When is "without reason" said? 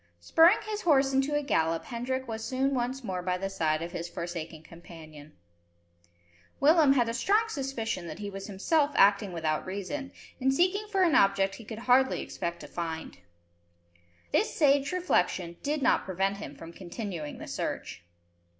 9.31-10.11